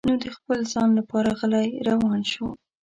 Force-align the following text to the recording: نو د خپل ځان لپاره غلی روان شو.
نو 0.07 0.13
د 0.23 0.25
خپل 0.37 0.59
ځان 0.73 0.89
لپاره 0.99 1.29
غلی 1.39 1.67
روان 1.89 2.19
شو. 2.31 2.45